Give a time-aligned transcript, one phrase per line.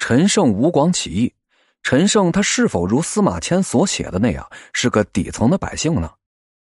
[0.00, 1.32] 陈胜吴广起义，
[1.82, 6.10] 陈胜他是否如司马迁所写的那样是个底层的百姓呢？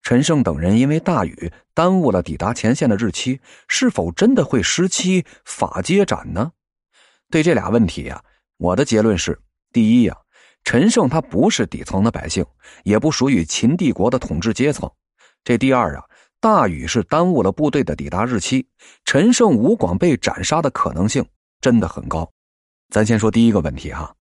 [0.00, 6.52] 陈胜等人因为大雨耽误了抵达前线的日期，是否真的会失期法接斩呢？
[7.28, 8.22] 对这俩问题呀，
[8.58, 9.36] 我的结论是：
[9.72, 10.16] 第一呀，
[10.62, 12.46] 陈胜他不是底层的百姓，
[12.84, 14.88] 也不属于秦帝国的统治阶层；
[15.42, 16.04] 这第二啊，
[16.40, 18.68] 大雨是耽误了部队的抵达日期，
[19.04, 21.26] 陈胜吴广被斩杀的可能性
[21.60, 22.32] 真的很高。
[22.96, 24.16] 咱先说第一个问题哈，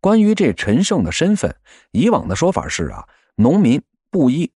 [0.00, 1.54] 关于这陈胜的身份，
[1.92, 3.06] 以往的说法是啊，
[3.36, 4.50] 农民布衣，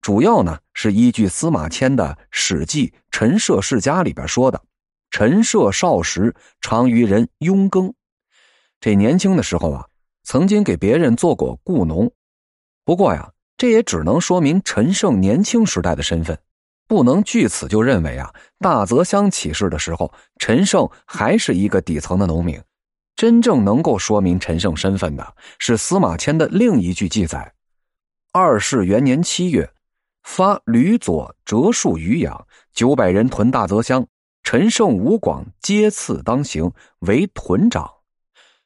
[0.00, 4.62] 主要呢是依据司马迁的《史记·陈涉世家》里边说的，
[5.10, 7.92] 陈涉少时常与人佣耕，
[8.80, 9.86] 这年轻的时候啊，
[10.22, 12.10] 曾经给别人做过雇农。
[12.86, 16.40] 不过呀，这也只能说明陈胜年轻时代的身份。
[16.88, 22.58] 不能据此就认为啊，大泽乡起事的时候，陈胜还是一个底层的农民。
[23.20, 27.52] 真正能够说明陈胜身份的是司马迁的另一句记载：
[28.32, 29.70] 二世元年七月，
[30.22, 34.06] 发吕左折戍渔阳，九百人屯大泽乡，
[34.42, 37.86] 陈胜、吴广皆赐当行为屯长。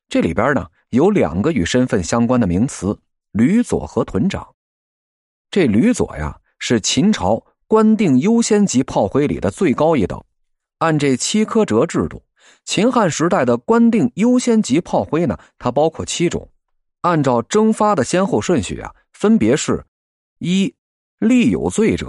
[0.09, 2.97] 这里边呢有两个与身份相关的名词：
[3.33, 4.55] 吕左和屯长。
[5.51, 7.45] 这吕左呀，是秦朝。
[7.67, 10.23] 官定优先级炮灰里的最高一等，
[10.79, 12.23] 按这七科折制度，
[12.65, 16.49] 秦汉时代的官定优先级炮灰呢，它包括七种，
[17.03, 19.85] 按照征发的先后顺序啊，分别是：
[20.39, 20.75] 一、
[21.19, 22.09] 立有罪者；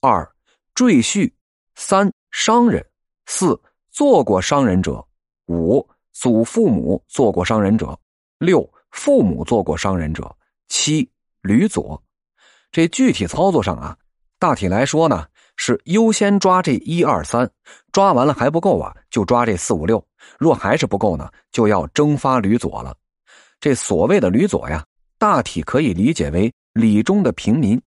[0.00, 0.30] 二、
[0.74, 1.30] 赘婿；
[1.74, 2.82] 三、商人；
[3.26, 5.04] 四、做过商人者；
[5.46, 7.96] 五、祖父母做过商人者；
[8.38, 10.24] 六、父母做过商人者；
[10.68, 11.08] 七、
[11.42, 12.02] 吕左。
[12.70, 13.96] 这具体操作上啊。
[14.38, 15.26] 大体来说呢，
[15.58, 17.50] 是优先抓这一二三，
[17.92, 20.02] 抓完了还不够啊，就抓这四五六。
[20.38, 22.96] 若还是不够呢，就要征发吕左了。
[23.60, 24.86] 这所谓的吕左呀，
[25.18, 27.80] 大体可以理解为里中的平民，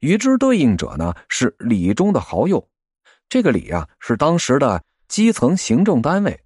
[0.00, 2.68] 与之对应者呢是里中的豪右。
[3.28, 6.38] 这个里啊，是当时的基层行政单位。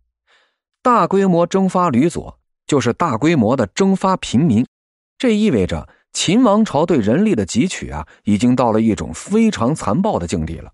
[0.82, 4.64] 大规模征发吕左，就是大规模的征发平民，
[5.16, 5.88] 这意味着。
[6.16, 10.72] 秦王朝对人力的汲取啊，已经到了一种非常残暴的境地了。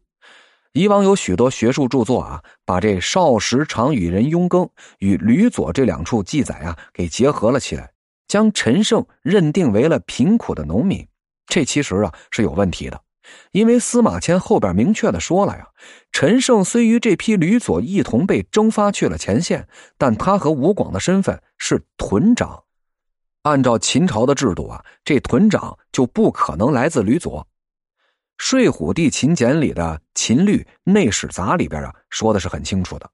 [0.72, 4.70] 以往有许多学术著作啊，把这少时常与人佣耕
[5.00, 7.90] 与吕左这两处记载啊给结合了起来，
[8.28, 11.04] 将陈胜认定为了贫苦的农民。
[11.48, 13.00] 这其实啊是有问题的，
[13.50, 15.66] 因为司马迁后边明确的说了呀，
[16.12, 19.66] 陈胜虽与这批吕左一同被征发去了前线，
[19.98, 22.61] 但他和吴广的身份是屯长。
[23.42, 27.40] 按照秦朝的制度啊，这屯长就不可能来自吕左。
[28.38, 29.82] 《睡虎地秦简》里的
[30.14, 33.10] 《秦律内史杂》里边啊，说的是很清楚的：“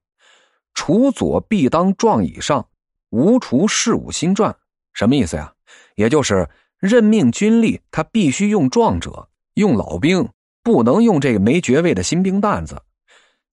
[0.73, 2.67] 除左必当壮以上，
[3.09, 4.55] 无除事务新传。”
[4.93, 5.53] 什么意思呀？
[5.95, 6.47] 也就是
[6.79, 10.29] 任命军吏，他必须用壮者，用老兵，
[10.63, 12.81] 不能用这个没爵位的新兵蛋子。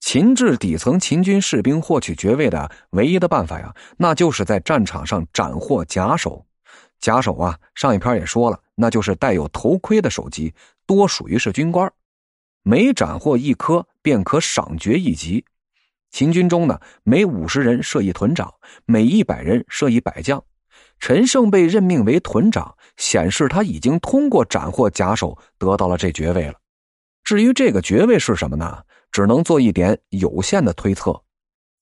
[0.01, 6.46] 秦制底层秦军士兵获取爵位的唯一的办法呀，那就是在战场上斩获甲首。
[7.01, 10.53] 甲首啊，上一篇也说了，那就是带有头盔的首级，
[10.87, 11.93] 多属于是军官，
[12.63, 15.45] 每斩获一颗便可赏爵一级。
[16.11, 18.53] 秦军中呢，每五十人设一屯长，
[18.85, 20.43] 每一百人设一百将。
[20.99, 26.55] 陈胜被任命为屯长，显示他已经通过斩获甲首得到了这爵位了。
[27.23, 28.83] 至于这个爵位是什么呢？
[29.13, 31.23] 只能做一点有限的推测。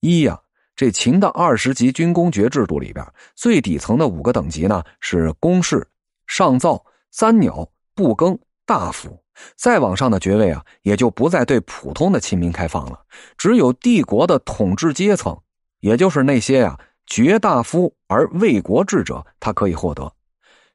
[0.01, 0.41] 一呀。
[0.77, 5.87] 这秦的二十级军功爵制度里边，最底层的五个等级呢是公士、
[6.27, 9.23] 上造、三鸟、不更、大夫。
[9.57, 13.01] 再往上的爵位啊，也就不再对普通的亲民开放了，
[13.37, 15.37] 只有帝国的统治阶层，
[15.81, 20.13] 也就是那些呀爵大夫而为国治者，他可以获得。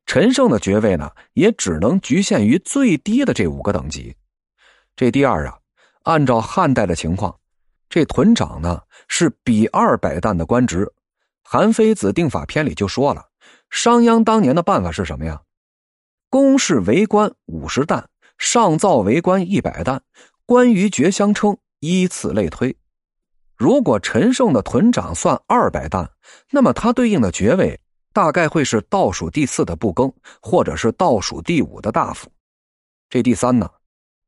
[0.06, 4.16] 陈胜的爵位呢，也只能局限于最低的这五个等级。
[4.96, 5.58] 这第二啊，
[6.04, 7.34] 按照汉代的情况。
[7.90, 10.86] 这屯长呢是比二百担的官职，
[11.44, 13.26] 《韩非子定法篇》里就说了，
[13.70, 15.42] 商鞅当年的办法是什么呀？
[16.30, 18.08] 公事为官五十担，
[18.38, 20.02] 上造为官一百担，
[20.46, 22.78] 官于爵相称，依次类推。
[23.58, 26.10] 如果陈胜的屯长算二百担，
[26.52, 27.78] 那么他对应的爵位
[28.14, 32.32] 大概会是倒数第四的不更，或者是倒数第五的大夫。
[33.10, 33.70] 这第三呢，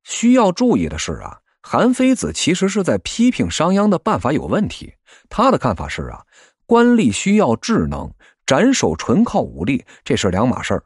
[0.03, 1.40] 需要注意的是啊。
[1.71, 4.93] 韩非子其实是在批评商鞅的办法有问题。
[5.29, 6.19] 他的看法是啊，
[6.65, 8.11] 官吏需要智能，
[8.45, 10.83] 斩首纯靠武力，这是两码事儿。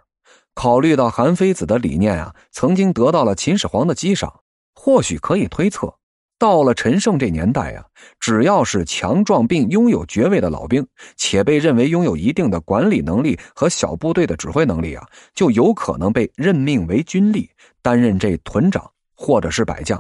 [0.54, 4.32] 考虑到韩非子的理念啊，曾经得到了秦始皇的激赏，
[4.76, 5.92] 或许可以推测，
[6.38, 7.84] 到了陈胜这年代啊，
[8.20, 10.86] 只要是强壮并拥有爵位的老兵，
[11.18, 15.04] 且被认为拥有一定的管理能力和小部队的指挥能力啊，
[15.34, 17.50] 就有可能被任命为军吏，
[17.82, 20.00] 担任这屯长或者是百将。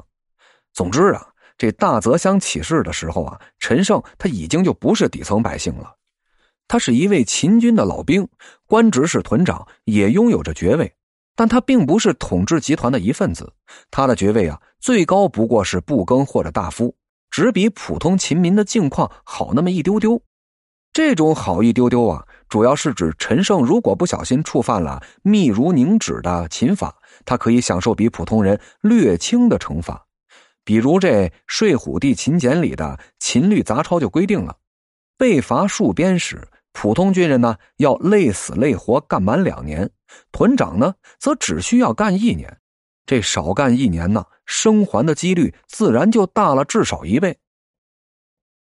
[0.76, 1.26] 总之啊，
[1.58, 5.96] 这大泽乡起事的时候啊，陈胜他已经就不是底层百姓了，
[6.68, 8.28] 他是一位秦军的老兵，
[8.68, 10.94] 官职是屯长，也拥有着爵位。
[11.34, 13.54] 但他并不是统治集团的一份子，
[13.90, 16.94] 他的爵位啊，最高不过是布更或者大夫，
[17.32, 20.22] 只比普通秦民的境况好那么一丢丢。
[20.92, 26.94] 这种好一丢丢啊，主要是指陈胜如果不小心触犯了密如凝脂的秦法，
[27.24, 30.06] 他可以享受比普通人略轻的惩罚。
[30.66, 34.58] 比如这《睡虎地秦简》里的秦律杂抄就规定了，
[35.18, 36.48] 被罚戍边时。
[36.74, 39.88] 普通军人呢，要累死累活干满两年；
[40.34, 42.58] 屯长呢，则只需要干一年。
[43.06, 47.38] 这少干一年呢，生还的几率自然就大了至少一倍。